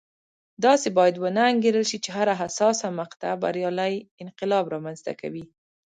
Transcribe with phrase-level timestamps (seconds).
[0.65, 3.93] داسې باید ونه انګېرل شي چې هره حساسه مقطعه بریالی
[4.23, 5.45] انقلاب رامنځته کوي.